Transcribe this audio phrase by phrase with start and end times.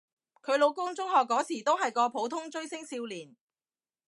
[0.41, 3.35] 佢老公中學嗰時都係個普通追星少年